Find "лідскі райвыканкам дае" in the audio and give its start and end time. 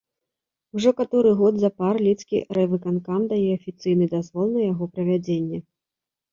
2.07-3.49